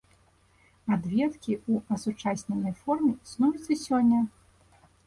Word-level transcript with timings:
Адведкі 0.95 1.51
ў 1.69 1.99
асучасненай 1.99 2.73
форме 2.81 3.13
існуюць 3.25 3.71
і 3.79 3.83
сёння. 3.85 4.29